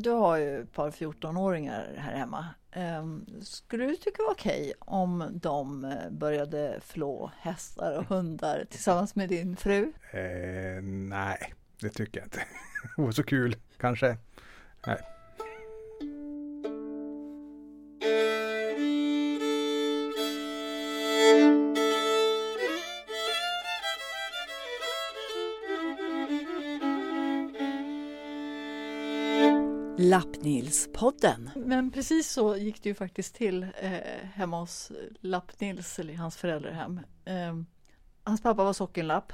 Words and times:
Du 0.00 0.10
har 0.10 0.36
ju 0.36 0.60
ett 0.62 0.72
par 0.72 0.90
14-åringar 0.90 1.94
här 1.96 2.16
hemma. 2.16 2.46
Ehm, 2.72 3.26
skulle 3.42 3.86
du 3.86 3.96
tycka 3.96 4.16
det 4.16 4.22
var 4.22 4.32
okej 4.32 4.72
om 4.78 5.30
de 5.42 5.84
eh, 5.84 6.10
började 6.10 6.80
flå 6.80 7.30
hästar 7.38 7.98
och 7.98 8.04
hundar 8.04 8.64
tillsammans 8.70 9.14
med 9.14 9.28
din 9.28 9.56
fru? 9.56 9.92
Eh, 10.10 10.82
nej, 10.82 11.54
det 11.80 11.88
tycker 11.88 12.20
jag 12.20 12.26
inte. 12.26 12.38
det 12.96 13.02
var 13.02 13.12
så 13.12 13.22
kul, 13.22 13.56
kanske. 13.76 14.16
Nej. 14.86 15.17
Lappnilspodden. 30.18 31.50
Men 31.56 31.90
precis 31.90 32.30
så 32.30 32.56
gick 32.56 32.82
det 32.82 32.88
ju 32.88 32.94
faktiskt 32.94 33.34
till 33.34 33.62
eh, 33.62 33.90
hemma 34.34 34.60
hos 34.60 34.92
Lapp-Nils, 35.20 36.00
eller 36.00 36.14
hans 36.14 36.36
föräldrahem. 36.36 37.00
Eh, 37.24 37.56
hans 38.22 38.42
pappa 38.42 38.64
var 38.64 38.72
sockenlapp. 38.72 39.32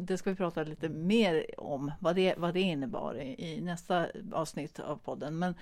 Det 0.00 0.18
ska 0.18 0.30
vi 0.30 0.36
prata 0.36 0.62
lite 0.62 0.88
mer 0.88 1.60
om, 1.60 1.92
vad 2.00 2.16
det, 2.16 2.34
vad 2.38 2.54
det 2.54 2.60
innebar 2.60 3.20
i, 3.20 3.52
i 3.52 3.60
nästa 3.60 4.06
avsnitt 4.32 4.80
av 4.80 4.96
podden. 4.96 5.38
Men, 5.38 5.54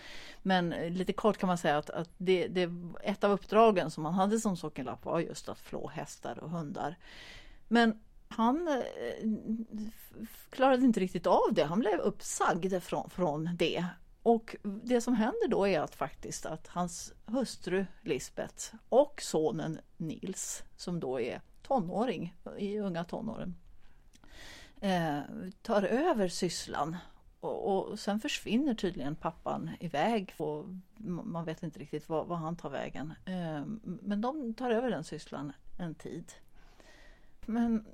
men 0.43 0.71
lite 0.71 1.13
kort 1.13 1.39
kan 1.39 1.47
man 1.47 1.59
säga 1.59 1.79
att, 1.79 1.91
att 1.91 2.11
det, 2.17 2.49
det, 2.49 2.71
ett 3.03 3.25
av 3.25 3.31
uppdragen 3.31 3.91
som 3.91 4.05
han 4.05 4.15
hade 4.15 4.41
som 4.41 4.57
sockenlapp 4.57 5.05
var 5.05 5.21
just 5.21 5.49
att 5.49 5.61
flå 5.61 5.89
hästar 5.89 6.39
och 6.39 6.51
hundar. 6.51 6.97
Men 7.69 8.01
han 8.29 8.69
eh, 8.69 9.29
klarade 10.51 10.85
inte 10.85 11.01
riktigt 11.01 11.27
av 11.27 11.49
det. 11.53 11.65
Han 11.65 11.81
blev 11.81 11.99
uppsagd 11.99 12.83
från, 12.83 13.11
från 13.11 13.51
det 13.59 13.85
och 14.23 14.57
det 14.63 15.01
som 15.01 15.15
händer 15.15 15.49
då 15.49 15.69
är 15.69 15.81
att 15.81 15.95
faktiskt 15.95 16.47
att 16.47 16.67
hans 16.67 17.13
hustru 17.27 17.87
Lisbeth 18.03 18.75
och 18.89 19.23
sonen 19.23 19.81
Nils, 19.97 20.65
som 20.77 21.01
då 21.01 21.21
är 21.21 21.41
tonåring, 21.63 22.37
i 22.59 22.79
unga 22.79 23.05
tonåren, 23.05 23.55
eh, 24.81 25.21
tar 25.63 25.83
över 25.83 26.29
sysslan. 26.29 26.97
Och, 27.41 27.91
och, 27.91 27.99
sen 27.99 28.21
försvinner 28.21 28.75
tydligen 28.75 29.17
pappan 29.17 29.71
iväg 29.81 30.35
och 30.37 30.65
man 31.25 31.45
vet 31.45 31.63
inte 31.63 31.79
riktigt 31.79 32.09
vad, 32.09 32.27
vad 32.27 32.39
han 32.39 32.57
tar 32.57 32.71
vägen. 32.71 33.15
Eh, 33.25 33.65
men 33.83 34.21
de 34.21 34.55
tar 34.55 34.71
över 34.71 34.91
den 34.91 35.05
sysslan 35.05 35.53
en 35.79 35.95
tid. 35.95 36.33
Men 37.47 37.87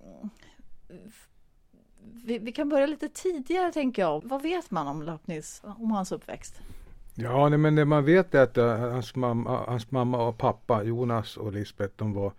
eh, 0.89 1.11
vi, 2.25 2.39
vi, 2.39 2.53
kan 2.53 2.69
börja 2.69 2.87
lite 2.87 3.09
tidigare 3.09 3.73
tänker 3.73 4.03
jag. 4.03 4.23
Vad 4.25 4.43
vet 4.43 4.71
man 4.71 4.89
om 4.89 5.03
Lapnis, 5.03 5.63
om 5.65 5.91
hans 5.91 6.13
uppväxt? 6.13 6.61
Ja, 7.15 7.49
nej, 7.49 7.59
men 7.59 7.75
det 7.75 7.85
man 7.85 8.05
vet 8.05 8.35
är 8.35 8.43
att 8.43 8.59
eh, 8.59 8.79
hans, 8.79 9.15
mamma, 9.15 9.51
eh, 9.51 9.69
hans 9.69 9.91
mamma 9.91 10.29
och 10.29 10.39
pappa, 10.39 10.83
Jonas 10.83 11.37
och 11.37 11.53
Lisbeth, 11.53 11.95
de 11.97 12.13
var 12.13 12.33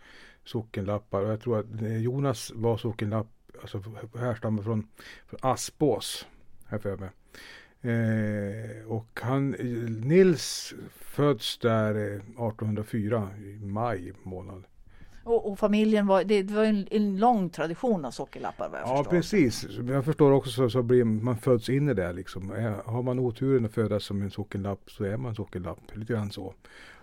sockenlappar. 0.45 1.21
Och 1.21 1.31
jag 1.31 1.41
tror 1.41 1.59
att 1.59 1.81
eh, 1.81 1.97
Jonas 1.97 2.51
var 2.55 2.77
sockenlapp, 2.77 3.27
alltså 3.61 3.83
härstammar 4.19 4.63
från, 4.63 4.87
från 5.27 5.39
Aspås, 5.41 6.27
här 6.65 6.77
för 6.77 6.97
mig. 6.97 7.09
Eh, 7.81 8.87
och 8.87 9.19
han, 9.21 9.51
Nils 10.03 10.73
föds 10.95 11.57
där 11.57 11.95
1804 11.95 13.29
i 13.37 13.65
maj 13.65 14.13
månad. 14.23 14.63
Och, 15.27 15.51
och, 15.51 15.59
familjen 15.59 16.07
var, 16.07 16.23
det, 16.23 16.43
det 16.43 16.53
var 16.53 16.63
en, 16.63 16.87
en, 16.91 17.17
lång 17.17 17.49
tradition 17.49 18.05
av 18.05 18.11
sockerlappar 18.11 18.69
vad 18.69 18.79
jag 18.79 18.87
Ja 18.87 18.97
förstår. 18.97 19.11
precis. 19.11 19.67
Jag 19.87 20.05
förstår 20.05 20.31
också 20.31 20.49
så, 20.51 20.69
så 20.69 20.81
blir 20.81 21.03
man 21.03 21.37
föds 21.37 21.69
in 21.69 21.89
i 21.89 21.93
det 21.93 22.13
liksom. 22.13 22.51
Har 22.85 23.03
man 23.03 23.19
oturen 23.19 23.65
att 23.65 23.73
födas 23.73 24.03
som 24.03 24.21
en 24.21 24.31
sockerlapp 24.31 24.91
så 24.91 25.03
är 25.03 25.17
man 25.17 25.35
sockerlapp. 25.35 25.79
Lite 25.93 26.13
grann 26.13 26.31
så 26.31 26.53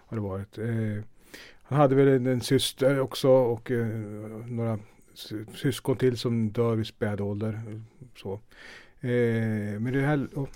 har 0.06 0.16
det 0.16 0.22
varit. 0.22 0.58
Eh, 0.58 1.04
han 1.62 1.78
hade 1.78 1.94
väl 1.94 2.08
en, 2.08 2.26
en 2.26 2.40
syster 2.40 3.00
också 3.00 3.28
och 3.28 3.70
eh, 3.70 3.86
några 4.46 4.78
syskon 5.54 5.96
till 5.96 6.18
som 6.18 6.50
dör 6.50 6.74
vid 6.74 6.86
späd 6.86 7.20
ålder. 7.20 7.82
Så. 8.16 8.40
Eh, 9.04 9.80
men 9.80 9.92
det 9.92 10.00
här, 10.00 10.28
oh. 10.34 10.48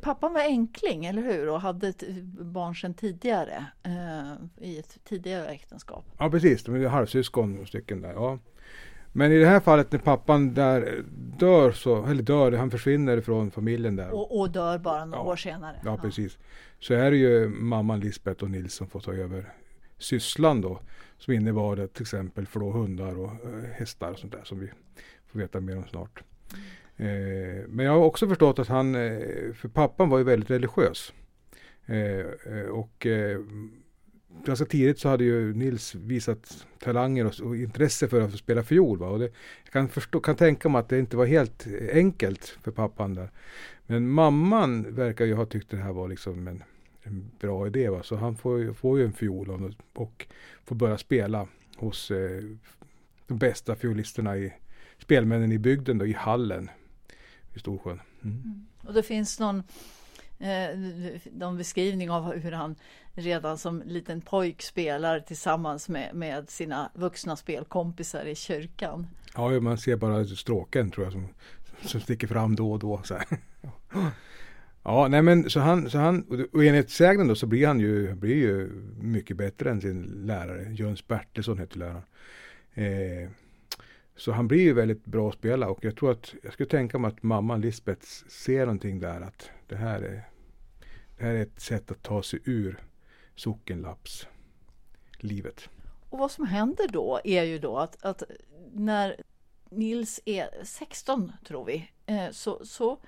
Pappan 0.00 0.32
var 0.32 0.40
enkling, 0.40 1.04
eller 1.04 1.22
hur? 1.22 1.48
Och 1.48 1.60
hade 1.60 1.88
ett 1.88 2.02
barn 2.40 2.74
sedan 2.74 2.94
tidigare 2.94 3.66
eh, 3.82 4.32
i 4.68 4.78
ett 4.78 4.98
tidigare 5.04 5.46
äktenskap. 5.46 6.04
Ja, 6.18 6.30
precis. 6.30 6.64
De 6.64 6.74
är 6.74 6.88
halvsyskon 6.88 7.66
stycken 7.66 8.00
där. 8.00 8.12
Ja. 8.12 8.38
Men 9.12 9.32
i 9.32 9.38
det 9.38 9.46
här 9.46 9.60
fallet 9.60 9.92
när 9.92 9.98
pappan 9.98 10.54
där 10.54 11.04
dör, 11.38 11.72
så, 11.72 12.06
eller 12.06 12.22
dör, 12.22 12.52
han 12.52 12.70
försvinner 12.70 13.20
från 13.20 13.50
familjen 13.50 13.96
där. 13.96 14.10
Och, 14.10 14.40
och 14.40 14.50
dör 14.50 14.78
bara 14.78 15.04
några 15.04 15.24
ja. 15.24 15.32
år 15.32 15.36
senare. 15.36 15.76
Ja, 15.84 15.96
precis. 15.96 16.38
Så 16.78 16.94
är 16.94 17.10
det 17.10 17.16
ju 17.16 17.48
mamman 17.48 18.00
Lisbeth 18.00 18.44
och 18.44 18.50
Nils 18.50 18.74
som 18.74 18.86
får 18.86 19.00
ta 19.00 19.12
över 19.12 19.52
sysslan 19.98 20.60
då. 20.60 20.80
Som 21.18 21.34
innebar 21.34 21.76
det 21.76 21.88
till 21.88 22.02
exempel 22.02 22.46
flå 22.46 22.70
hundar 22.70 23.18
och 23.18 23.30
äh, 23.30 23.70
hästar 23.72 24.10
och 24.10 24.18
sånt 24.18 24.32
där 24.32 24.44
som 24.44 24.58
vi 24.58 24.70
får 25.26 25.38
veta 25.38 25.60
mer 25.60 25.76
om 25.76 25.84
snart. 25.84 26.22
Mm. 26.52 26.64
Eh, 27.02 27.64
men 27.68 27.86
jag 27.86 27.92
har 27.92 28.04
också 28.04 28.28
förstått 28.28 28.58
att 28.58 28.68
han, 28.68 28.94
eh, 28.94 29.52
för 29.54 29.68
pappan 29.68 30.08
var 30.08 30.18
ju 30.18 30.24
väldigt 30.24 30.50
religiös. 30.50 31.12
Eh, 31.86 32.18
eh 32.18 32.66
och 32.70 33.06
ganska 34.44 34.64
tidigt 34.64 34.98
så 34.98 35.08
hade 35.08 35.24
ju 35.24 35.54
Nils 35.54 35.94
visat 35.94 36.66
talanger 36.78 37.26
och, 37.26 37.40
och 37.40 37.56
intresse 37.56 38.08
för 38.08 38.20
att 38.20 38.34
spela 38.34 38.62
fiol. 38.62 38.98
Va? 38.98 39.08
Och 39.08 39.18
det, 39.18 39.32
jag 39.64 39.72
kan, 39.72 39.88
förstå, 39.88 40.20
kan 40.20 40.36
tänka 40.36 40.68
mig 40.68 40.78
att 40.78 40.88
det 40.88 40.98
inte 40.98 41.16
var 41.16 41.26
helt 41.26 41.66
enkelt 41.92 42.58
för 42.62 42.70
pappan 42.70 43.14
där. 43.14 43.30
Men 43.86 44.08
mamman 44.08 44.94
verkar 44.94 45.24
ju 45.24 45.34
ha 45.34 45.46
tyckt 45.46 45.70
det 45.70 45.76
här 45.76 45.92
var 45.92 46.08
liksom 46.08 46.48
en, 46.48 46.62
en 47.02 47.30
bra 47.40 47.66
idé. 47.66 47.88
Va? 47.88 48.02
Så 48.02 48.16
han 48.16 48.36
får, 48.36 48.72
får 48.72 48.98
ju 48.98 49.04
en 49.04 49.12
fiol 49.12 49.50
och, 49.50 49.70
och 50.02 50.26
får 50.64 50.76
börja 50.76 50.98
spela 50.98 51.48
hos 51.76 52.10
eh, 52.10 52.42
de 53.26 53.38
bästa 53.38 53.74
fiolisterna 53.76 54.36
i 54.36 54.52
spelmännen 54.98 55.52
i 55.52 55.58
bygden 55.58 55.98
då, 55.98 56.06
i 56.06 56.12
hallen 56.12 56.70
i 57.54 57.58
Storsjön. 57.58 58.00
Mm. 58.22 58.42
Mm. 58.44 58.66
Och 58.86 58.94
det 58.94 59.02
finns 59.02 59.40
någon, 59.40 59.62
eh, 60.38 60.78
någon 61.32 61.56
beskrivning 61.56 62.10
av 62.10 62.32
hur 62.32 62.52
han 62.52 62.76
redan 63.14 63.58
som 63.58 63.82
liten 63.86 64.20
pojk 64.20 64.62
spelar 64.62 65.20
tillsammans 65.20 65.88
med, 65.88 66.14
med 66.14 66.50
sina 66.50 66.90
vuxna 66.94 67.36
spelkompisar 67.36 68.24
i 68.24 68.34
kyrkan. 68.34 69.06
Ja, 69.34 69.60
man 69.60 69.78
ser 69.78 69.96
bara 69.96 70.24
stråken 70.24 70.90
tror 70.90 71.06
jag 71.06 71.12
som, 71.12 71.28
som 71.82 72.00
sticker 72.00 72.26
fram 72.26 72.56
då 72.56 72.72
och 72.72 72.78
då. 72.78 73.02
Så 73.04 73.14
här. 73.14 73.26
Ja, 74.84 75.08
nej 75.08 75.22
men 75.22 75.50
så 75.50 75.60
han, 75.60 75.90
så 75.90 75.98
han 75.98 76.48
och 76.52 76.64
enligt 76.64 76.90
sägnen 76.90 77.28
då 77.28 77.34
så 77.34 77.46
blir 77.46 77.66
han 77.66 77.80
ju, 77.80 78.14
blir 78.14 78.36
ju 78.36 78.70
mycket 79.00 79.36
bättre 79.36 79.70
än 79.70 79.80
sin 79.80 80.02
lärare. 80.02 80.72
Jöns 80.72 81.06
Bertilsson 81.06 81.58
heter 81.58 81.78
läraren. 81.78 82.02
Eh, 82.74 83.30
så 84.16 84.32
han 84.32 84.48
blir 84.48 84.60
ju 84.60 84.72
väldigt 84.72 85.04
bra 85.04 85.28
att 85.28 85.34
spela 85.34 85.68
och 85.68 85.84
jag 85.84 85.96
tror 85.96 86.10
att 86.10 86.34
jag 86.42 86.52
skulle 86.52 86.68
tänka 86.68 86.98
mig 86.98 87.08
att 87.08 87.22
mamman 87.22 87.60
Lisbeth 87.60 88.06
ser 88.28 88.66
någonting 88.66 89.00
där 89.00 89.20
att 89.20 89.50
det 89.66 89.76
här 89.76 90.02
är, 90.02 90.28
det 91.18 91.24
här 91.24 91.34
är 91.34 91.42
ett 91.42 91.60
sätt 91.60 91.90
att 91.90 92.02
ta 92.02 92.22
sig 92.22 92.40
ur 92.44 92.78
sockenlappslivet. 93.36 95.68
Och 96.10 96.18
vad 96.18 96.30
som 96.30 96.46
händer 96.46 96.88
då 96.88 97.20
är 97.24 97.42
ju 97.42 97.58
då 97.58 97.78
att, 97.78 98.04
att 98.04 98.22
när 98.72 99.22
Nils 99.70 100.20
är 100.24 100.64
16 100.64 101.32
tror 101.44 101.64
vi 101.64 101.90
eh, 102.06 102.30
så, 102.30 102.64
så 102.64 102.98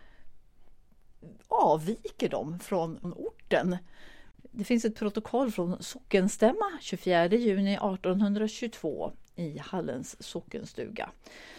avviker 1.48 2.28
de 2.28 2.58
från 2.58 3.12
orten. 3.16 3.76
Det 4.36 4.64
finns 4.64 4.84
ett 4.84 4.96
protokoll 4.96 5.52
från 5.52 5.82
sockenstämma 5.82 6.78
24 6.80 7.26
juni 7.26 7.74
1822 7.74 9.12
i 9.36 9.58
Hallens 9.58 10.22
sockenstuga. 10.22 11.10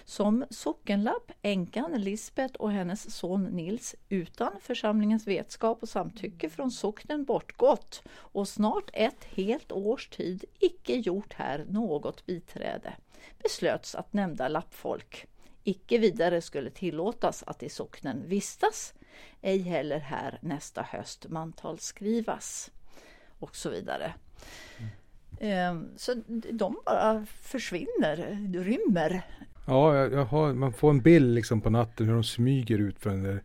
Som 0.06 0.46
sockenlapp 0.50 1.32
änkan 1.42 2.02
Lisbet 2.02 2.56
och 2.56 2.72
hennes 2.72 3.16
son 3.16 3.44
Nils 3.44 3.96
utan 4.10 4.52
församlingens 4.62 5.28
vetskap 5.28 5.82
och 5.82 5.90
samtycke 5.90 6.50
från 6.50 6.72
socknen 6.72 7.24
bortgått 7.24 8.04
och 8.08 8.48
snart 8.48 8.90
ett 8.94 9.24
helt 9.24 9.72
års 9.72 10.08
tid 10.08 10.46
icke 10.60 10.96
gjort 10.96 11.34
här 11.34 11.66
något 11.70 12.26
biträde 12.26 12.94
beslöts 13.44 13.96
att 13.96 14.14
nämnda 14.14 14.48
lappfolk 14.48 15.28
icke 15.64 15.98
vidare 15.98 16.42
skulle 16.42 16.70
tillåtas 16.70 17.44
att 17.48 17.64
i 17.64 17.70
socknen 17.70 18.24
vistas, 18.28 18.94
ej 19.42 19.60
heller 19.60 20.00
här 20.00 20.40
nästa 20.42 20.82
höst 20.82 21.30
mantalsskrivas 21.30 22.72
och 23.40 23.56
så 23.56 23.70
vidare. 23.70 24.14
Mm. 24.78 24.90
Ehm, 25.40 25.90
så 25.96 26.14
de 26.52 26.78
bara 26.86 27.26
försvinner, 27.26 28.38
rymmer. 28.64 29.22
Ja, 29.68 29.96
jag, 29.98 30.14
jag 30.14 30.26
har, 30.26 30.54
man 30.54 30.74
får 30.74 30.90
en 30.90 31.02
bild 31.02 31.36
liksom 31.36 31.62
på 31.62 31.70
natten 31.70 32.06
hur 32.08 32.14
de 32.14 32.24
smyger 32.24 32.80
ut 32.80 33.00
från 33.00 33.14
den 33.14 33.24
där 33.24 33.42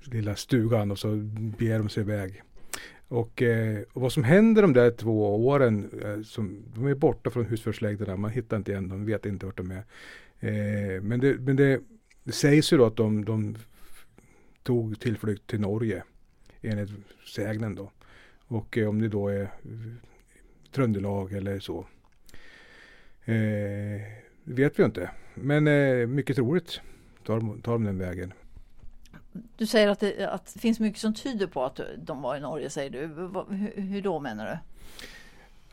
lilla 0.00 0.36
stugan 0.36 0.90
och 0.90 0.98
så 0.98 1.16
beger 1.58 1.78
de 1.78 1.88
sig 1.88 2.00
iväg. 2.00 2.42
Och, 3.08 3.42
eh, 3.42 3.82
och, 3.92 4.02
vad 4.02 4.12
som 4.12 4.24
händer 4.24 4.62
de 4.62 4.72
där 4.72 4.90
två 4.90 5.46
åren, 5.46 5.90
eh, 6.04 6.22
som, 6.22 6.64
de 6.74 6.86
är 6.86 6.94
borta 6.94 7.30
från 7.30 7.44
husförhörslägderna, 7.44 8.16
man 8.16 8.30
hittar 8.30 8.56
inte 8.56 8.70
igen 8.70 8.88
dem, 8.88 9.04
vet 9.04 9.26
inte 9.26 9.46
vart 9.46 9.56
de 9.56 9.70
är. 9.70 9.84
Eh, 10.40 11.02
men 11.02 11.20
det, 11.20 11.40
men 11.40 11.56
det, 11.56 11.80
det 12.24 12.32
sägs 12.32 12.72
ju 12.72 12.76
då 12.76 12.84
att 12.86 12.96
de, 12.96 13.24
de 13.24 13.56
tog 14.62 15.00
tillflykt 15.00 15.46
till 15.46 15.60
Norge 15.60 16.02
enligt 16.62 16.90
sägnen 17.34 17.74
då. 17.74 17.90
Och 18.46 18.78
eh, 18.78 18.88
om 18.88 19.00
det 19.00 19.08
då 19.08 19.28
är 19.28 19.50
Tröndelag 20.72 21.32
eller 21.32 21.60
så. 21.60 21.86
Eh, 23.24 24.02
vet 24.44 24.78
vi 24.78 24.84
inte. 24.84 25.10
Men 25.34 25.68
eh, 25.68 26.06
mycket 26.06 26.36
troligt 26.36 26.80
tar, 27.26 27.60
tar 27.62 27.72
de 27.72 27.84
den 27.84 27.98
vägen. 27.98 28.32
Du 29.56 29.66
säger 29.66 29.88
att 29.88 30.00
det, 30.00 30.26
att 30.26 30.54
det 30.54 30.60
finns 30.60 30.80
mycket 30.80 31.00
som 31.00 31.14
tyder 31.14 31.46
på 31.46 31.64
att 31.64 31.80
de 31.98 32.22
var 32.22 32.36
i 32.36 32.40
Norge, 32.40 32.70
säger 32.70 32.90
du. 32.90 32.98
Hur, 32.98 33.82
hur 33.82 34.02
då 34.02 34.20
menar 34.20 34.46
du? 34.46 34.58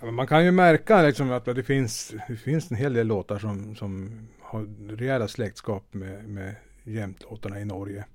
Ja, 0.01 0.11
man 0.11 0.27
kan 0.27 0.45
ju 0.45 0.51
märka 0.51 1.01
liksom 1.01 1.31
att 1.31 1.45
det 1.45 1.63
finns, 1.63 2.13
det 2.27 2.35
finns 2.35 2.71
en 2.71 2.77
hel 2.77 2.93
del 2.93 3.07
låtar 3.07 3.39
som, 3.39 3.75
som 3.75 4.11
har 4.41 4.95
rejäla 4.95 5.27
släktskap 5.27 5.93
med, 5.93 6.29
med 6.29 6.55
jämtlåtarna 6.83 7.59
i 7.59 7.65
Norge. 7.65 8.05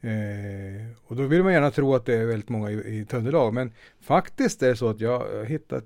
Eh, 0.00 0.86
och 1.06 1.16
då 1.16 1.22
vill 1.22 1.42
man 1.42 1.52
gärna 1.52 1.70
tro 1.70 1.94
att 1.94 2.06
det 2.06 2.14
är 2.14 2.26
väldigt 2.26 2.48
många 2.48 2.70
i, 2.70 2.98
i 2.98 3.04
Tröndelag. 3.04 3.54
Men 3.54 3.72
faktiskt 4.00 4.62
är 4.62 4.68
det 4.68 4.76
så 4.76 4.88
att 4.88 5.00
jag 5.00 5.18
har 5.18 5.44
hittat 5.44 5.84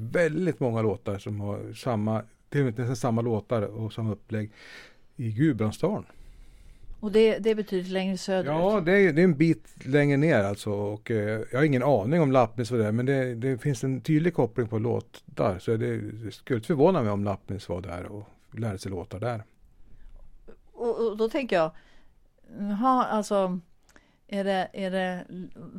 väldigt 0.00 0.60
många 0.60 0.82
låtar 0.82 1.18
som 1.18 1.40
har 1.40 1.72
samma, 1.72 2.22
till 2.48 2.60
och 2.60 2.64
med 2.64 2.78
nästan 2.78 2.96
samma 2.96 3.20
låtar 3.20 3.62
och 3.62 3.92
samma 3.92 4.12
upplägg 4.12 4.52
i 5.16 5.32
Gudbrandsdalen. 5.32 6.06
Och 7.00 7.12
det, 7.12 7.38
det 7.38 7.54
betyder 7.54 7.90
längre 7.90 8.18
söderut? 8.18 8.46
Ja, 8.46 8.80
det 8.80 8.92
är, 8.92 9.12
det 9.12 9.22
är 9.22 9.24
en 9.24 9.36
bit 9.36 9.86
längre 9.86 10.16
ner 10.16 10.44
alltså. 10.44 10.70
Och, 10.70 11.10
eh, 11.10 11.40
jag 11.50 11.58
har 11.58 11.64
ingen 11.64 11.82
aning 11.82 12.20
om 12.20 12.32
Lappnäs 12.32 12.70
var 12.70 12.78
där, 12.78 12.92
men 12.92 13.06
det, 13.06 13.34
det, 13.34 13.58
finns 13.58 13.84
en 13.84 14.00
tydlig 14.00 14.34
koppling 14.34 14.68
på 14.68 14.78
låtar. 14.78 15.58
Så 15.58 15.76
det, 15.76 15.96
det 15.96 16.32
skulle 16.32 16.56
inte 16.56 16.66
förvåna 16.66 17.02
mig 17.02 17.12
om 17.12 17.24
Lappnäs 17.24 17.68
var 17.68 17.80
där 17.80 18.06
och 18.06 18.28
lärde 18.52 18.78
sig 18.78 18.90
låtar 18.90 19.20
där. 19.20 19.44
Och, 20.72 21.06
och 21.06 21.16
då 21.16 21.28
tänker 21.28 21.56
jag, 21.56 21.70
ha, 22.76 23.04
alltså 23.04 23.60
är 24.32 24.44
det, 24.44 24.68
är 24.72 24.90
det, 24.90 25.24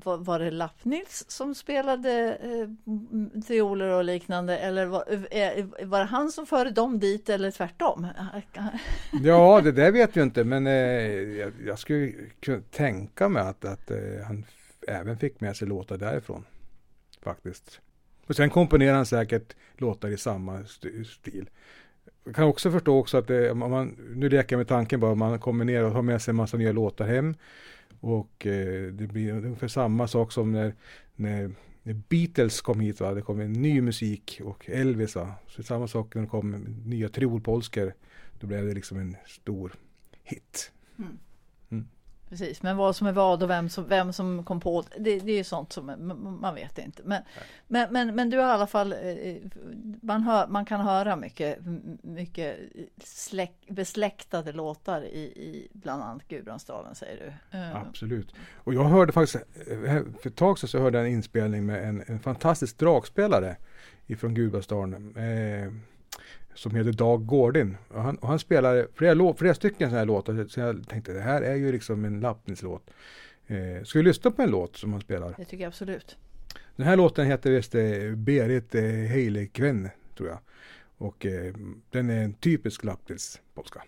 var, 0.04 0.40
det 0.40 0.52
Lappnils 0.52 1.26
som 1.28 1.56
spelade 1.56 2.36
eh, 2.36 3.42
trioler 3.42 3.88
och 3.88 4.04
liknande 4.04 4.58
eller 4.58 4.86
var, 4.86 5.86
var 5.86 6.00
det 6.00 6.06
han 6.06 6.32
som 6.32 6.46
förde 6.46 6.72
dem 6.72 7.00
dit 7.00 7.30
eller 7.30 7.52
tvärtom? 7.52 8.08
ja, 9.24 9.62
det 9.64 9.72
där 9.72 9.92
vet 9.92 10.16
jag 10.16 10.26
inte 10.26 10.44
men 10.44 10.68
eh, 10.68 10.74
jag, 10.74 11.54
jag, 11.66 11.80
skulle 11.80 12.14
kunna 12.40 12.62
tänka 12.72 13.30
mig 13.30 13.42
att, 13.42 13.66
att 13.66 13.92
eh, 13.92 13.98
han 14.28 14.46
även 14.88 15.18
fick 15.18 15.42
med 15.42 15.56
sig 15.56 15.68
låtar 15.68 15.98
därifrån. 15.98 16.46
Faktiskt. 17.22 17.82
Och 18.28 18.36
sen 18.36 18.50
komponerade 18.50 18.96
han 18.96 19.06
säkert 19.06 19.56
låtar 19.78 20.10
i 20.10 20.18
samma 20.18 20.66
stil. 20.66 21.50
Jag 22.24 22.36
kan 22.36 22.44
också 22.44 22.72
förstå 22.72 23.00
också 23.00 23.18
att 23.18 23.28
det, 23.28 23.54
man, 23.54 23.98
nu 24.16 24.30
leker 24.30 24.56
jag 24.56 24.58
med 24.58 24.68
tanken 24.68 25.00
bara, 25.00 25.16
man 25.16 25.40
kommer 25.40 25.66
ner 25.66 25.84
och 25.84 25.92
har 25.92 26.02
med 26.02 26.22
sig 26.22 26.32
en 26.32 26.36
massa 26.36 26.58
nya 26.58 26.72
låtar 26.72 27.08
hem. 27.08 27.36
Och 28.00 28.48
eh, 28.48 28.92
det 28.94 29.08
blir 29.08 29.32
ungefär 29.32 29.68
samma 29.68 30.08
sak 30.08 30.32
som 30.32 30.52
när, 30.52 30.76
när, 31.16 31.52
när 31.84 31.94
Beatles 31.94 32.62
kom 32.62 32.80
hit. 32.80 33.00
Va? 33.00 33.14
Det 33.14 33.22
kom 33.22 33.40
en 33.40 33.54
ny 33.54 33.82
musik 33.82 34.42
och 34.44 34.70
Elvis. 34.70 35.16
Va? 35.16 35.34
Så 35.48 35.64
samma 35.64 35.88
sak 35.88 36.16
när 36.16 36.22
det 36.22 36.28
kom 36.28 36.52
nya 36.86 37.10
triolpolskor. 37.10 37.94
Då 38.40 38.48
blev 38.48 38.66
det 38.66 38.74
liksom 38.74 38.98
en 38.98 39.16
stor 39.26 39.74
hit. 40.24 40.72
Mm. 41.00 41.18
Precis, 42.32 42.64
men 42.64 42.78
vad 42.78 42.96
som 42.96 43.08
är 43.08 43.12
vad 43.12 43.44
och 43.44 43.50
vem 43.50 43.70
som, 43.70 43.88
vem 43.88 44.14
som 44.14 44.44
kom 44.44 44.60
på 44.60 44.84
det, 44.98 45.20
det 45.20 45.40
är 45.40 45.44
sånt 45.44 45.74
som 45.74 45.86
man 46.42 46.56
vet 46.56 46.78
inte. 46.78 47.02
Men, 47.06 47.24
men, 47.68 47.94
men, 47.94 48.16
men, 48.16 48.30
du 48.30 48.38
har 48.38 48.48
i 48.48 48.52
alla 48.52 48.68
fall, 48.68 48.94
eh, 48.94 49.36
man, 50.02 50.24
hör, 50.24 50.48
man 50.48 50.66
kan 50.66 50.82
höra 50.82 51.16
mycket, 51.16 51.60
mycket 52.02 52.58
släck, 53.04 53.66
besläktade 53.68 54.52
låtar 54.52 55.02
i, 55.02 55.20
i 55.20 55.68
bland 55.74 56.04
annat 56.04 56.28
Gudbrandsdalen 56.28 56.96
säger 56.96 57.18
du. 57.52 57.58
Eh. 57.58 57.76
Absolut. 57.76 58.34
Och 58.56 58.74
jag 58.74 58.84
hörde 58.84 59.12
faktiskt, 59.12 59.36
eh, 59.68 60.04
för 60.22 60.28
ett 60.30 60.36
tag 60.36 60.60
sedan 60.60 60.70
så 60.70 60.80
hörde 60.80 60.98
jag 60.98 61.08
en 61.08 61.14
inspelning 61.14 61.66
med 61.66 61.90
en, 61.90 62.04
en 62.08 62.20
fantastisk 62.20 62.78
dragspelare 62.78 63.56
ifrån 64.08 64.34
Gudbrandsdalen. 64.34 65.16
Eh, 65.16 65.91
som 66.56 66.76
heter 66.76 66.92
Dag 66.92 67.26
Gårdin. 67.26 67.78
Och 67.88 68.02
han, 68.02 68.16
och 68.16 68.28
han 68.28 68.40
spelar 68.40 68.88
flera, 68.96 69.34
flera 69.34 69.54
stycken 69.54 69.90
sådana 69.90 69.98
här 69.98 70.06
låtar. 70.06 70.46
Så 70.50 70.60
jag 70.60 70.88
tänkte 70.88 71.14
det 71.14 71.22
här 71.22 71.42
är 71.42 71.56
ju 71.56 71.72
liksom 71.72 72.06
en 72.06 72.20
Lappnäs-låt. 72.20 72.90
Eh, 73.48 73.84
ska 73.84 74.00
vi 74.00 74.04
lyssna 74.04 74.32
på 74.32 74.42
en 74.42 74.50
låt 74.50 74.78
som 74.78 74.92
han 74.92 75.02
spelar? 75.02 75.34
Det 75.38 75.46
tycker 75.46 75.64
jag 75.64 75.68
absolut. 75.68 76.18
Den 76.76 76.86
här 76.88 76.98
låten 76.98 77.26
heter 77.26 77.52
visst 77.52 77.76
eh, 77.76 78.16
Berit 78.16 78.76
eh, 78.76 78.82
Heilekven, 78.84 79.90
tror 80.18 80.30
jag. 80.30 80.40
Och 80.98 81.26
eh, 81.26 81.54
den 81.90 82.10
är 82.10 82.24
en 82.24 82.34
typisk 82.34 82.84
Lappnäs-polska. 82.84 83.82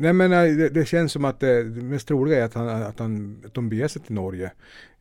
Nej 0.00 0.12
men 0.12 0.32
eh, 0.32 0.56
det, 0.56 0.68
det, 0.68 0.84
känns 0.84 1.12
som 1.12 1.24
att 1.24 1.40
det, 1.40 1.64
det 1.64 1.82
mest 1.82 2.08
troliga 2.08 2.38
är 2.38 2.44
att, 2.44 2.54
han, 2.54 2.68
att, 2.68 2.98
han, 2.98 3.42
att 3.46 3.54
de 3.54 3.68
beger 3.68 3.88
sig 3.88 4.02
till 4.02 4.14
Norge. 4.14 4.52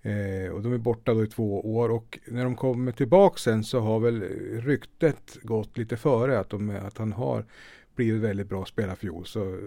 Eh, 0.02 0.52
och 0.52 0.62
de 0.62 0.74
är 0.74 0.78
borta 0.78 1.14
då 1.14 1.24
i 1.24 1.28
två 1.28 1.76
år 1.76 1.90
och 1.90 2.20
när 2.26 2.44
de 2.44 2.56
kommer 2.56 2.92
tillbaka 2.92 3.38
sen 3.38 3.64
så 3.64 3.80
har 3.80 4.00
väl 4.00 4.22
ryktet 4.62 5.38
gått 5.42 5.78
lite 5.78 5.98
före 5.98 6.40
att, 6.40 6.50
de, 6.50 6.70
att 6.70 6.98
han 6.98 7.14
har 7.14 7.46
blivit 7.96 8.22
väldigt 8.22 8.50
bra 8.50 8.66
spelarfiol. 8.66 9.26
Så, 9.26 9.60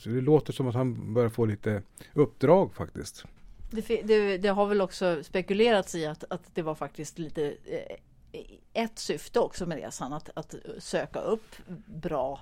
så 0.00 0.08
det 0.08 0.20
låter 0.20 0.52
som 0.52 0.68
att 0.68 0.74
han 0.74 1.14
börjar 1.14 1.28
få 1.28 1.44
lite 1.44 1.82
uppdrag 2.14 2.74
faktiskt. 2.74 3.24
Det, 3.70 4.02
det, 4.02 4.38
det, 4.38 4.48
har 4.48 4.66
väl 4.66 4.80
också 4.80 5.22
spekulerats 5.22 5.94
i 5.94 6.06
att, 6.06 6.24
att 6.30 6.54
det 6.54 6.62
var 6.62 6.74
faktiskt 6.74 7.18
lite 7.18 7.46
eh, 7.64 8.82
ett 8.82 8.98
syfte 8.98 9.40
också 9.40 9.66
med 9.66 9.78
resan, 9.78 10.12
att, 10.12 10.30
att 10.34 10.54
söka 10.78 11.20
upp 11.20 11.56
bra 11.86 12.40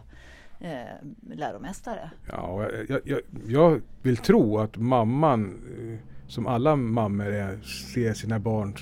eh, 0.60 1.36
läromästare. 1.36 2.10
Ja, 2.30 2.70
jag, 2.88 3.00
jag, 3.04 3.20
jag, 3.46 3.80
vill 4.02 4.16
tro 4.16 4.58
att 4.58 4.76
mamman, 4.76 5.62
eh, 5.78 5.98
som 6.28 6.46
alla 6.46 6.76
mammor 6.76 7.26
är, 7.26 7.60
ser 7.92 8.14
sina 8.14 8.38
barn 8.38 8.74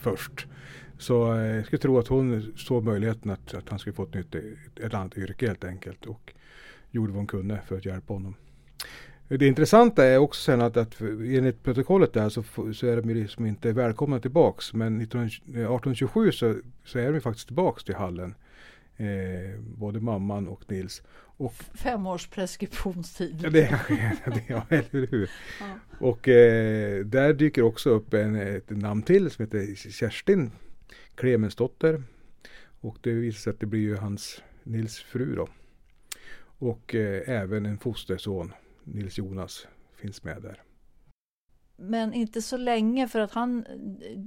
först. 0.00 0.46
Så 0.98 1.34
eh, 1.34 1.56
jag 1.56 1.66
skulle 1.66 1.82
tro 1.82 1.98
att 1.98 2.08
hon 2.08 2.52
såg 2.56 2.84
möjligheten 2.84 3.30
att, 3.30 3.54
att 3.54 3.68
han 3.68 3.78
skulle 3.78 3.94
få 3.94 4.02
ett 4.02 4.14
nytt 4.14 4.34
ett 4.80 4.94
annat 4.94 5.18
yrke 5.18 5.46
helt 5.46 5.64
enkelt. 5.64 6.06
Och 6.06 6.32
gjorde 6.90 7.12
vad 7.12 7.18
hon 7.18 7.26
kunde 7.26 7.60
för 7.66 7.76
att 7.76 7.84
hjälpa 7.84 8.12
honom. 8.12 8.34
Det 9.28 9.46
intressanta 9.46 10.04
är 10.04 10.18
också 10.18 10.42
sen 10.42 10.60
att, 10.60 10.76
att 10.76 11.00
enligt 11.00 11.62
protokollet 11.62 12.12
där 12.12 12.28
så, 12.28 12.42
så 12.72 12.86
är 12.86 13.02
de 13.02 13.14
liksom 13.14 13.46
inte 13.46 13.72
välkomna 13.72 14.20
tillbaks. 14.20 14.72
Men 14.72 15.00
1827 15.00 16.26
eh, 16.26 16.32
så, 16.32 16.56
så 16.84 16.98
är 16.98 17.12
de 17.12 17.20
faktiskt 17.20 17.46
tillbaks 17.46 17.84
till 17.84 17.94
hallen. 17.94 18.34
Eh, 19.00 19.60
både 19.60 20.00
mamman 20.00 20.48
och 20.48 20.70
Nils. 20.70 21.02
Och, 21.16 21.54
Fem 21.54 22.06
års 22.06 22.28
preskriptionstid. 22.28 23.40
Ja, 23.42 23.50
det 23.50 23.62
är, 23.62 24.44
ja 24.48 24.66
eller 24.68 25.06
hur. 25.06 25.30
Ja. 25.60 25.66
Och 25.98 26.28
eh, 26.28 27.04
där 27.04 27.32
dyker 27.32 27.62
också 27.62 27.90
upp 27.90 28.14
en, 28.14 28.34
ett 28.36 28.70
namn 28.70 29.02
till 29.02 29.30
som 29.30 29.44
heter 29.44 29.74
Kerstin 29.74 30.50
Clemensdotter. 31.14 32.02
Och 32.80 32.98
det 33.00 33.10
visar 33.10 33.38
sig 33.38 33.50
att 33.50 33.60
det 33.60 33.66
blir 33.66 33.80
ju 33.80 33.96
hans 33.96 34.42
Nils 34.62 34.98
fru 34.98 35.34
då. 35.34 35.48
Och 36.42 36.94
eh, 36.94 37.22
även 37.26 37.66
en 37.66 37.78
fosterson 37.78 38.52
Nils 38.84 39.18
Jonas 39.18 39.66
finns 39.94 40.24
med 40.24 40.42
där. 40.42 40.62
Men 41.80 42.12
inte 42.12 42.42
så 42.42 42.56
länge 42.56 43.08
för 43.08 43.20
att 43.20 43.32
han, 43.32 43.66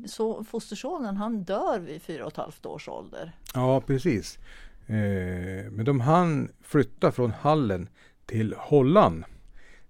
så, 0.06 0.44
fostersonen 0.44 1.18
han 1.18 1.44
dör 1.44 1.80
vid 1.80 2.02
fyra 2.02 2.26
och 2.26 2.32
ett 2.32 2.38
halvt 2.38 2.66
års 2.66 2.90
ålder. 2.90 3.32
Ja 3.54 3.82
precis. 3.82 4.40
Eh, 4.88 5.72
men 5.72 5.86
de 5.86 6.00
hann 6.00 6.52
flytta 6.62 7.12
från 7.12 7.32
Hallen 7.32 7.90
till 8.26 8.56
Holland. 8.58 9.24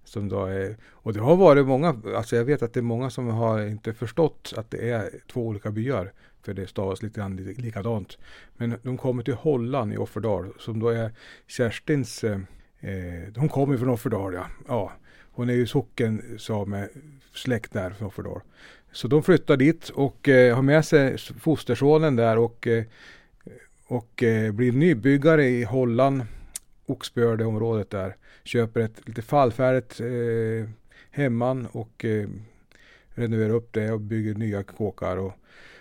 Som 0.04 0.28
då 0.28 0.44
är, 0.44 0.76
och 0.90 1.12
det 1.12 1.20
har 1.20 1.36
varit 1.36 1.66
många, 1.66 1.96
alltså 2.16 2.36
jag 2.36 2.44
vet 2.44 2.62
att 2.62 2.72
det 2.72 2.80
är 2.80 2.82
många 2.82 3.10
som 3.10 3.26
har 3.26 3.66
inte 3.66 3.94
förstått 3.94 4.52
att 4.56 4.70
det 4.70 4.90
är 4.90 5.10
två 5.32 5.46
olika 5.46 5.70
byar. 5.70 6.12
För 6.42 6.54
det 6.54 6.66
stavas 6.66 7.02
lite 7.02 7.20
grann 7.20 7.36
likadant. 7.36 8.18
Men 8.56 8.78
de 8.82 8.98
kommer 8.98 9.22
till 9.22 9.34
Holland 9.34 9.92
i 9.92 9.96
Offerdal 9.96 10.52
som 10.58 10.80
då 10.80 10.88
är 10.88 11.12
Kerstins 11.46 12.24
eh, 12.24 12.40
eh 12.80 13.32
de 13.34 13.48
kommer 13.48 13.76
från 13.76 13.88
Offerdal 13.88 14.34
ja. 14.34 14.46
ja. 14.68 14.92
Hon 15.34 15.50
är 15.50 15.54
ju 15.54 15.66
socken 15.66 16.38
same 16.38 16.88
släkt 17.34 17.72
där 17.72 17.90
från 17.90 18.08
Offerdal. 18.08 18.40
Så 18.92 19.08
de 19.08 19.22
flyttar 19.22 19.56
dit 19.56 19.88
och 19.88 20.28
eh, 20.28 20.54
har 20.54 20.62
med 20.62 20.84
sig 20.84 21.18
fostersonen 21.18 22.16
där 22.16 22.38
och, 22.38 22.66
eh, 22.66 22.84
och 23.86 24.22
eh, 24.22 24.52
blir 24.52 24.72
nybyggare 24.72 25.46
i 25.46 25.64
Holland. 25.64 26.22
Oxbördeområdet 26.86 27.90
där. 27.90 28.16
Köper 28.44 28.80
ett 28.80 29.08
lite 29.08 29.22
fallfärdigt 29.22 30.00
eh, 30.00 30.70
hemman 31.10 31.66
och 31.72 32.04
eh, 32.04 32.28
renoverar 33.08 33.50
upp 33.50 33.72
det 33.72 33.92
och 33.92 34.00
bygger 34.00 34.34
nya 34.34 34.62
kåkar. 34.62 35.16
Och, 35.16 35.32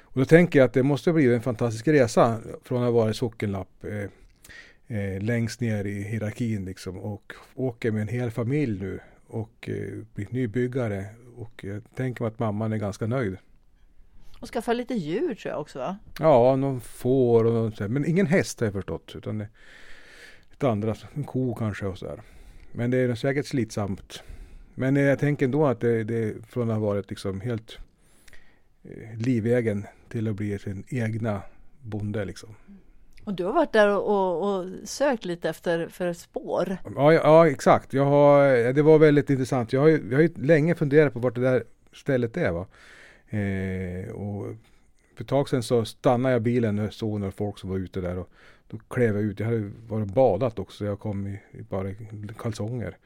och 0.01 0.19
då 0.19 0.25
tänker 0.25 0.59
jag 0.59 0.65
att 0.65 0.73
det 0.73 0.83
måste 0.83 1.13
bli 1.13 1.33
en 1.33 1.41
fantastisk 1.41 1.87
resa 1.87 2.39
från 2.63 2.77
att 2.77 2.83
ha 2.83 2.91
varit 2.91 3.15
sockenlapp 3.15 3.83
eh, 3.83 4.97
eh, 4.97 5.21
längst 5.21 5.61
ner 5.61 5.85
i 5.85 6.03
hierarkin 6.03 6.65
liksom 6.65 6.97
och 6.97 7.33
åker 7.55 7.91
med 7.91 8.01
en 8.01 8.07
hel 8.07 8.31
familj 8.31 8.79
nu 8.79 8.99
och 9.33 9.69
eh, 9.69 10.03
blir 10.13 10.27
nybyggare. 10.29 11.05
Och 11.35 11.63
jag 11.63 11.83
tänker 11.95 12.23
mig 12.23 12.27
att 12.27 12.39
mamman 12.39 12.73
är 12.73 12.77
ganska 12.77 13.07
nöjd. 13.07 13.37
Och 14.39 14.49
skaffa 14.49 14.73
lite 14.73 14.93
djur 14.93 15.35
tror 15.35 15.51
jag 15.51 15.61
också 15.61 15.79
va? 15.79 15.97
Ja, 16.19 16.55
någon 16.55 16.81
får 16.81 17.45
och 17.45 17.53
något, 17.53 17.79
men 17.79 18.05
ingen 18.05 18.27
häst 18.27 18.59
har 18.59 18.67
jag 18.67 18.73
förstått. 18.73 19.11
Utan 19.15 19.41
ett 20.53 20.63
andra, 20.63 20.95
en 21.13 21.23
ko 21.23 21.55
kanske 21.55 21.85
och 21.85 21.97
sådär. 21.97 22.21
Men 22.71 22.91
det 22.91 22.97
är 22.97 23.15
säkert 23.15 23.45
slitsamt. 23.45 24.23
Men 24.75 24.95
jag 24.95 25.19
tänker 25.19 25.45
ändå 25.45 25.65
att 25.65 25.79
det, 25.79 26.03
det 26.03 26.45
från 26.47 26.69
att 26.69 26.75
ha 26.75 26.85
varit 26.85 27.09
liksom 27.09 27.41
helt 27.41 27.77
eh, 28.83 29.17
livegen 29.17 29.85
till 30.09 30.27
att 30.27 30.35
bli 30.35 30.59
sin 30.59 30.83
egna 30.87 31.41
bonde 31.81 32.25
liksom. 32.25 32.55
Och 33.25 33.33
du 33.33 33.45
har 33.45 33.53
varit 33.53 33.73
där 33.73 33.89
och, 33.89 34.07
och, 34.07 34.49
och 34.49 34.69
sökt 34.83 35.25
lite 35.25 35.49
efter 35.49 35.87
för 35.87 36.13
spår? 36.13 36.77
Ja, 36.95 37.13
ja 37.13 37.49
exakt. 37.49 37.93
Jag 37.93 38.05
har, 38.05 38.73
det 38.73 38.81
var 38.81 38.99
väldigt 38.99 39.29
intressant. 39.29 39.73
Jag 39.73 39.81
har, 39.81 39.89
jag 39.89 40.13
har 40.13 40.21
ju 40.21 40.33
länge 40.35 40.75
funderat 40.75 41.13
på 41.13 41.19
vart 41.19 41.35
det 41.35 41.41
där 41.41 41.63
stället 41.93 42.37
är. 42.37 42.51
Va? 42.51 42.67
Eh, 43.29 44.11
och 44.11 44.45
för 45.15 45.23
ett 45.23 45.29
tag 45.29 45.49
sedan 45.49 45.63
så 45.63 45.85
stannade 45.85 46.33
jag 46.33 46.41
bilen 46.41 46.79
och 46.79 46.93
såg 46.93 47.19
några 47.19 47.31
folk 47.31 47.59
som 47.59 47.69
var 47.69 47.77
ute 47.77 48.01
där. 48.01 48.17
Och 48.17 48.29
då 48.73 48.79
klev 48.95 49.15
jag 49.15 49.23
ut. 49.23 49.39
Jag 49.39 49.47
hade 49.47 49.71
varit 49.87 50.13
badat 50.13 50.59
också. 50.59 50.85
Jag 50.85 50.99
kom 50.99 51.27
i, 51.27 51.39
i 51.51 51.61
bara 51.61 51.93
kalsonger. 52.37 52.97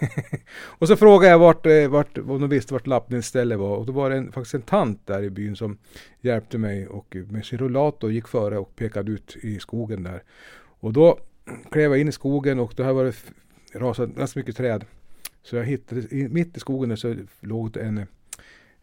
och 0.54 0.88
så 0.88 0.96
frågade 0.96 1.30
jag 1.30 1.38
vart, 1.38 1.66
eh, 1.66 1.88
vart, 1.88 2.18
om 2.18 2.40
de 2.40 2.48
visste 2.48 2.72
vart 2.72 2.86
lappningsstället 2.86 3.58
var. 3.58 3.76
Och 3.76 3.86
då 3.86 3.92
var 3.92 4.10
det 4.10 4.16
en, 4.16 4.32
faktiskt 4.32 4.54
en 4.54 4.62
tant 4.62 5.06
där 5.06 5.22
i 5.22 5.30
byn 5.30 5.56
som 5.56 5.78
hjälpte 6.20 6.58
mig 6.58 6.86
och 6.86 7.16
eh, 7.16 7.22
med 7.26 7.44
sin 7.44 7.58
rullator 7.58 8.12
gick 8.12 8.28
före 8.28 8.58
och 8.58 8.76
pekade 8.76 9.12
ut 9.12 9.36
i 9.42 9.58
skogen 9.58 10.02
där. 10.02 10.22
Och 10.56 10.92
då 10.92 11.18
klev 11.70 11.90
jag 11.90 12.00
in 12.00 12.08
i 12.08 12.12
skogen 12.12 12.58
och 12.58 12.74
då 12.76 12.92
var 12.92 13.04
det 13.04 13.14
rasat 13.74 14.10
ganska 14.10 14.40
mycket 14.40 14.56
träd. 14.56 14.84
Så 15.42 15.56
jag 15.56 15.64
hittade, 15.64 16.02
mitt 16.10 16.56
i 16.56 16.60
skogen 16.60 16.88
där 16.88 16.96
så 16.96 17.16
låg 17.40 17.72
det 17.72 17.80
en, 17.80 17.98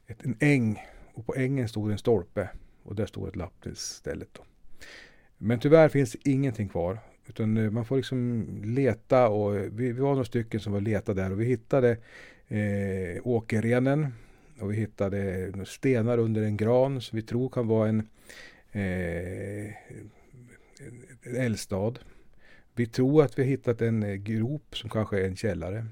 ett, 0.07 0.25
en 0.25 0.37
äng 0.39 0.79
och 1.13 1.25
på 1.25 1.35
ängen 1.35 1.69
stod 1.69 1.91
en 1.91 1.97
stolpe 1.97 2.49
och 2.83 2.95
där 2.95 3.05
stod 3.05 3.27
ett 3.27 3.35
lappnässtället. 3.35 4.29
Då. 4.33 4.43
Men 5.41 5.59
tyvärr 5.59 5.89
finns 5.89 6.15
ingenting 6.15 6.69
kvar. 6.69 6.99
Utan 7.27 7.57
eh, 7.57 7.71
man 7.71 7.85
får 7.85 7.95
liksom 7.95 8.47
leta 8.63 9.29
och 9.29 9.55
vi, 9.55 9.69
vi 9.69 9.91
var 9.91 10.09
några 10.09 10.25
stycken 10.25 10.59
som 10.59 10.73
var 10.73 10.81
leta 10.81 11.13
där 11.13 11.31
och 11.31 11.41
vi 11.41 11.45
hittade 11.45 11.97
eh, 12.47 13.21
åkerrenen 13.23 14.13
och 14.59 14.71
vi 14.71 14.75
hittade 14.75 15.51
stenar 15.65 16.17
under 16.17 16.41
en 16.41 16.57
gran 16.57 17.01
som 17.01 17.15
vi 17.15 17.21
tror 17.21 17.49
kan 17.49 17.67
vara 17.67 17.89
en, 17.89 17.99
eh, 18.71 19.73
en 21.21 21.35
eldstad. 21.35 21.93
Vi 22.73 22.87
tror 22.87 23.23
att 23.23 23.39
vi 23.39 23.43
hittat 23.43 23.81
en 23.81 24.03
eh, 24.03 24.15
grop 24.15 24.77
som 24.77 24.89
kanske 24.89 25.19
är 25.19 25.27
en 25.27 25.35
källare. 25.35 25.85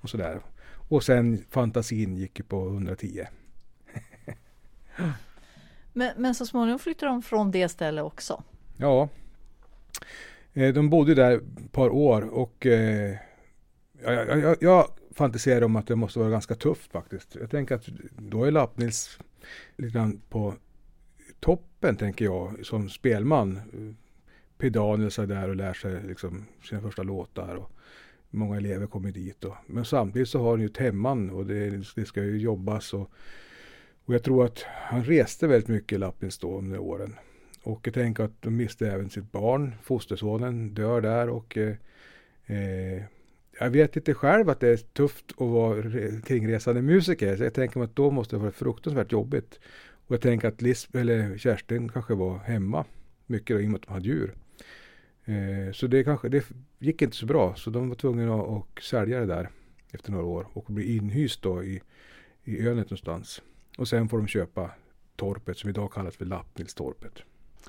Och 0.00 0.10
sådär. 0.10 0.40
Och 0.88 1.04
sen 1.04 1.44
fantasin 1.50 2.16
gick 2.16 2.38
ju 2.38 2.44
på 2.44 2.66
110. 2.66 3.24
men, 5.92 6.12
men 6.16 6.34
så 6.34 6.46
småningom 6.46 6.78
flyttade 6.78 7.12
de 7.12 7.22
från 7.22 7.50
det 7.50 7.68
stället 7.68 8.04
också? 8.04 8.42
Ja. 8.78 9.08
Eh, 10.52 10.74
de 10.74 10.90
bodde 10.90 11.14
där 11.14 11.36
ett 11.36 11.72
par 11.72 11.90
år 11.90 12.22
och 12.34 12.66
eh, 12.66 13.16
jag, 14.02 14.38
jag, 14.40 14.56
jag 14.60 14.90
fantiserar 15.10 15.64
om 15.64 15.76
att 15.76 15.86
det 15.86 15.96
måste 15.96 16.18
vara 16.18 16.30
ganska 16.30 16.54
tufft 16.54 16.92
faktiskt. 16.92 17.36
Jag 17.40 17.50
tänker 17.50 17.74
att 17.74 17.86
då 18.18 18.44
är 18.44 18.50
Lappnils 18.50 19.18
lite 19.76 19.94
grann 19.94 20.20
på 20.28 20.54
toppen 21.40 21.96
tänker 21.96 22.24
jag 22.24 22.66
som 22.66 22.88
spelman. 22.88 23.60
Pedaniel 24.58 25.10
sig 25.10 25.26
där 25.26 25.48
och 25.48 25.56
lär 25.56 25.72
sig 25.74 26.02
liksom 26.02 26.44
sina 26.64 26.80
första 26.80 27.02
låtar. 27.02 27.54
Och 27.54 27.72
många 28.30 28.56
elever 28.56 28.86
kommer 28.86 29.12
dit. 29.12 29.44
Och, 29.44 29.54
men 29.66 29.84
samtidigt 29.84 30.28
så 30.28 30.42
har 30.42 30.50
han 30.50 30.60
ju 30.60 30.68
temman 30.68 31.30
och 31.30 31.46
det, 31.46 31.70
det 31.94 32.04
ska 32.04 32.24
ju 32.24 32.38
jobbas. 32.38 32.94
Och, 32.94 33.10
och 34.04 34.14
jag 34.14 34.22
tror 34.22 34.44
att 34.44 34.62
han 34.62 35.04
reste 35.04 35.46
väldigt 35.46 35.68
mycket 35.68 35.92
i 35.92 35.98
Lappnils 35.98 36.38
då 36.38 36.58
under 36.58 36.78
åren. 36.78 37.14
Och 37.68 37.86
jag 37.86 37.94
tänker 37.94 38.24
att 38.24 38.42
de 38.42 38.56
miste 38.56 38.90
även 38.90 39.10
sitt 39.10 39.32
barn. 39.32 39.74
Fostersonen 39.82 40.74
dör 40.74 41.00
där 41.00 41.28
och 41.28 41.58
eh, 41.58 41.74
eh, 42.46 43.02
jag 43.60 43.70
vet 43.70 43.96
inte 43.96 44.14
själv 44.14 44.50
att 44.50 44.60
det 44.60 44.68
är 44.68 44.76
tufft 44.76 45.24
att 45.30 45.48
vara 45.48 45.82
kringresande 46.26 46.82
musiker. 46.82 47.36
Så 47.36 47.44
jag 47.44 47.54
tänker 47.54 47.78
mig 47.78 47.86
att 47.86 47.96
då 47.96 48.10
måste 48.10 48.36
det 48.36 48.40
vara 48.40 48.52
fruktansvärt 48.52 49.12
jobbigt. 49.12 49.60
Och 50.06 50.14
jag 50.14 50.20
tänker 50.20 50.48
att 50.48 50.62
Lis 50.62 50.88
eller 50.94 51.38
Kerstin 51.38 51.88
kanske 51.88 52.14
var 52.14 52.38
hemma 52.38 52.84
mycket 53.26 53.56
då, 53.56 53.60
i 53.60 53.66
och 53.66 53.70
med 53.70 53.76
att 53.76 53.86
de 53.86 53.92
hade 53.92 54.08
djur. 54.08 54.34
Eh, 55.24 55.72
så 55.72 55.86
det, 55.86 56.04
kanske, 56.04 56.28
det 56.28 56.44
gick 56.78 57.02
inte 57.02 57.16
så 57.16 57.26
bra 57.26 57.54
så 57.54 57.70
de 57.70 57.88
var 57.88 57.96
tvungna 57.96 58.34
att, 58.34 58.48
att 58.48 58.82
sälja 58.82 59.20
det 59.20 59.26
där 59.26 59.50
efter 59.90 60.12
några 60.12 60.24
år 60.24 60.46
och 60.52 60.64
bli 60.64 60.96
inhyst 60.96 61.42
då 61.42 61.64
i, 61.64 61.82
i 62.44 62.66
Önet 62.66 62.86
någonstans. 62.86 63.42
Och 63.78 63.88
sen 63.88 64.08
får 64.08 64.18
de 64.18 64.26
köpa 64.26 64.70
torpet 65.16 65.58
som 65.58 65.70
idag 65.70 65.92
kallas 65.92 66.16
för 66.16 66.24
Lappnilstorpet. 66.24 67.22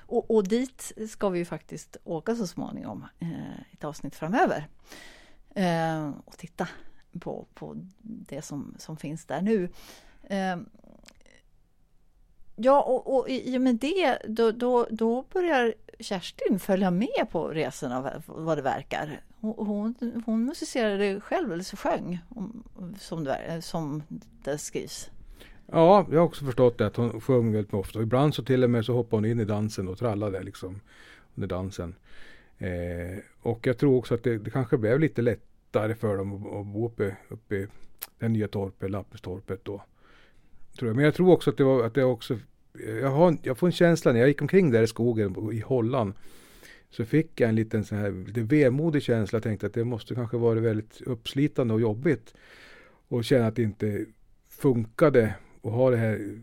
Och, 0.10 0.32
och, 0.32 0.48
dit 0.48 0.92
ska 1.10 1.30
vi 1.30 1.40
ju 1.40 1.46
faktiskt 1.46 1.98
åka 2.04 2.36
så 2.36 2.48
småningom, 2.48 3.06
eh, 3.20 3.60
ett 3.72 3.84
avsnitt 3.84 4.16
framöver. 4.16 4.68
Eh, 5.56 6.10
och 6.26 6.38
titta 6.38 6.68
på, 7.20 7.48
på 7.54 7.76
det 8.02 8.42
som, 8.42 8.76
som 8.78 8.98
finns 8.98 9.26
där 9.26 9.42
nu. 9.42 9.70
Eh, 10.24 10.58
ja, 12.56 12.82
och, 12.82 13.16
och 13.18 13.30
i 13.30 13.58
och 13.58 13.62
med 13.62 13.76
det 13.76 14.18
då, 14.28 14.52
då, 14.52 14.88
då 14.92 15.26
börjar 15.34 15.74
Kerstin 16.00 16.60
följa 16.60 16.92
med 16.92 17.28
på 17.32 17.48
resorna 17.48 18.22
vad 18.26 18.58
det 18.58 18.62
verkar. 18.62 19.22
Hon, 19.42 20.22
hon 20.26 20.46
musicerade 20.46 21.22
själv, 21.22 21.52
eller 21.52 21.64
så 21.64 21.78
sjöng, 21.78 22.20
som 23.00 23.24
det, 23.24 23.62
som 23.62 24.04
det 24.44 24.58
skrivs. 24.58 25.10
Ja, 25.72 26.08
jag 26.12 26.20
har 26.20 26.26
också 26.26 26.46
förstått 26.46 26.78
det 26.78 26.86
att 26.86 26.96
hon 26.96 27.22
sjöng 27.22 27.52
väldigt 27.52 27.74
ofta. 27.74 28.02
Ibland 28.02 28.36
så 28.36 28.44
till 28.44 28.64
och 28.64 28.70
med 28.70 28.86
så 28.86 28.94
hoppade 28.94 29.18
hon 29.18 29.26
in 29.26 29.40
i 29.40 29.46
dansen 29.46 29.88
och 29.88 29.98
trallade 29.98 30.44
liksom 30.44 30.82
under 31.36 31.48
dansen. 31.48 31.96
Eh, 32.58 33.18
och 33.42 33.68
jag 33.68 33.78
tror 33.78 33.98
också 33.98 34.16
att 34.16 34.24
det, 34.24 34.38
det, 34.38 34.52
kanske 34.52 34.78
blev 34.78 35.00
lite 35.00 35.22
lättare 35.22 35.96
för 35.96 36.18
dem 36.18 36.34
att, 36.34 36.54
att 36.54 36.66
bo 36.66 36.86
uppe, 36.88 37.16
uppe 37.30 37.56
i 37.56 37.68
det 38.20 38.30
nya 38.30 38.48
torpet, 38.48 38.92
Lappestorpet 38.92 39.66
då. 39.66 39.82
Tror 40.78 40.90
jag. 40.90 40.96
Men 40.96 41.06
jag 41.06 41.14
tror 41.14 41.32
också 41.32 41.50
att 41.50 41.58
det 41.58 41.64
var 41.64 41.84
att 41.84 41.94
det 41.94 42.04
också 42.04 42.38
jag, 43.02 43.10
har, 43.10 43.38
jag 43.44 43.58
får 43.58 43.68
en 43.68 43.74
känsla 43.74 44.12
när 44.12 44.20
jag 44.20 44.28
gick 44.28 44.42
omkring 44.42 44.72
där 44.72 44.84
i 44.84 44.88
skogen 44.88 45.52
i 45.54 45.60
Holland 45.60 46.14
så 46.90 47.06
fick 47.06 47.42
jag 47.42 47.50
en 47.50 47.56
liten 47.56 47.86
sån 47.86 47.98
här 47.98 48.12
lite 48.12 48.42
vemodig 48.42 49.04
känsla. 49.04 49.36
Jag 49.36 49.44
tänkte 49.44 49.66
att 49.66 49.74
det 49.74 49.84
måste 49.84 50.16
kanske 50.16 50.38
varit 50.38 50.64
väldigt 50.64 51.02
uppslitande 51.02 51.74
och 51.74 51.82
jobbigt 51.82 52.34
och 53.08 53.24
känna 53.24 53.48
att 53.48 53.56
det 53.56 53.64
inte 53.64 54.06
funkade 54.50 55.36
att 55.64 55.72
ha 55.72 55.90
det 55.90 55.98
här 55.98 56.40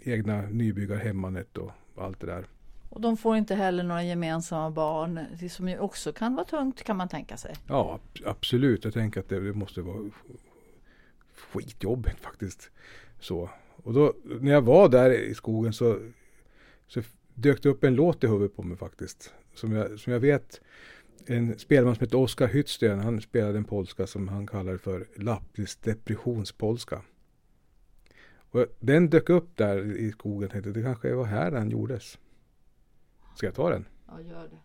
egna 0.00 0.42
nybyggarhemmanet 0.42 1.58
och 1.58 1.70
allt 1.96 2.20
det 2.20 2.26
där. 2.26 2.46
Och 2.90 3.00
de 3.00 3.16
får 3.16 3.36
inte 3.36 3.54
heller 3.54 3.82
några 3.82 4.02
gemensamma 4.02 4.70
barn, 4.70 5.20
det 5.40 5.48
som 5.48 5.68
ju 5.68 5.78
också 5.78 6.12
kan 6.12 6.34
vara 6.34 6.44
tungt 6.44 6.84
kan 6.84 6.96
man 6.96 7.08
tänka 7.08 7.36
sig. 7.36 7.54
Ja, 7.68 8.00
absolut. 8.24 8.84
Jag 8.84 8.94
tänker 8.94 9.20
att 9.20 9.28
det, 9.28 9.40
det 9.40 9.52
måste 9.52 9.82
vara 9.82 10.10
skitjobbigt 11.36 12.20
faktiskt. 12.20 12.70
Så. 13.20 13.50
Och 13.76 13.92
då, 13.94 14.14
när 14.40 14.52
jag 14.52 14.62
var 14.62 14.88
där 14.88 15.10
i 15.10 15.34
skogen 15.34 15.72
så, 15.72 15.98
så 16.86 17.02
dök 17.34 17.62
det 17.62 17.68
upp 17.68 17.84
en 17.84 17.94
låt 17.94 18.24
i 18.24 18.26
huvudet 18.26 18.56
på 18.56 18.62
mig 18.62 18.76
faktiskt. 18.76 19.32
Som 19.54 19.72
jag, 19.72 20.00
som 20.00 20.12
jag 20.12 20.20
vet 20.20 20.60
en 21.26 21.58
spelman 21.58 21.94
som 21.94 22.04
heter 22.04 22.18
Oskar 22.18 22.48
Hyttsten, 22.48 22.98
han 22.98 23.20
spelade 23.20 23.58
en 23.58 23.64
polska 23.64 24.06
som 24.06 24.28
han 24.28 24.46
kallade 24.46 24.78
för 24.78 25.06
Lapplis 25.16 25.76
depressionspolska. 25.76 27.02
Och 28.54 28.66
den 28.80 29.10
dök 29.10 29.28
upp 29.28 29.56
där 29.56 29.96
i 29.96 30.10
skogen. 30.12 30.48
Tänkte, 30.48 30.70
det 30.70 30.82
kanske 30.82 31.14
var 31.14 31.24
här 31.24 31.50
den 31.50 31.70
gjordes. 31.70 32.18
Ska 33.36 33.46
jag 33.46 33.54
ta 33.54 33.70
den? 33.70 33.84
Ja, 34.06 34.20
gör 34.20 34.48
det. 34.48 34.58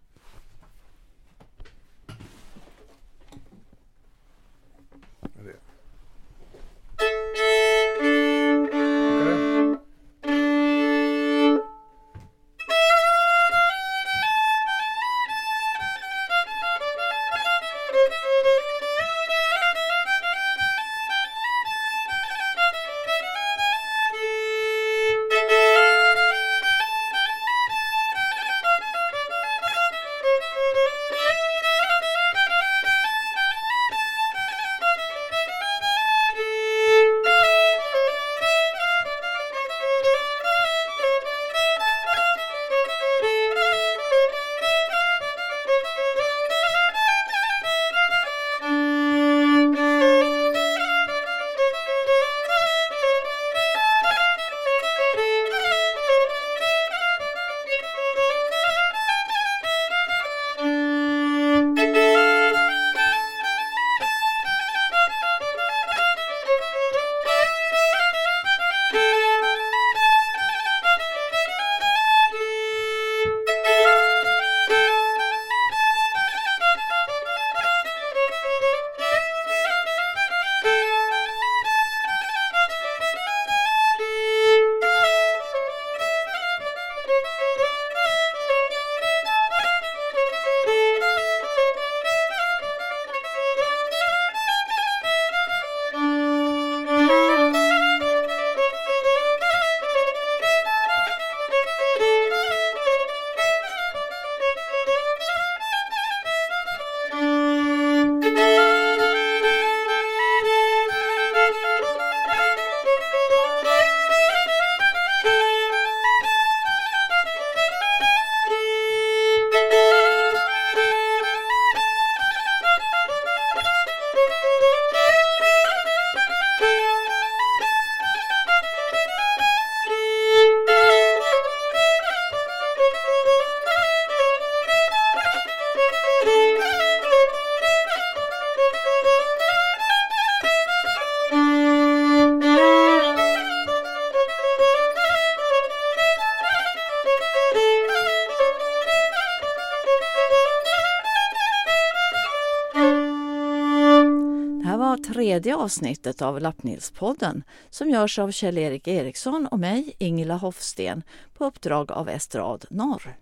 Tredje 155.39 155.55
avsnittet 155.55 156.21
av 156.21 156.41
Lappnilspodden 156.41 157.43
som 157.69 157.89
görs 157.89 158.19
av 158.19 158.31
Kjell-Erik 158.31 158.87
Eriksson 158.87 159.47
och 159.47 159.59
mig, 159.59 159.95
Ingela 159.97 160.35
Hofsten, 160.35 161.03
på 161.33 161.45
uppdrag 161.45 161.91
av 161.91 162.09
Estrad 162.09 162.65
Norr. 162.69 163.17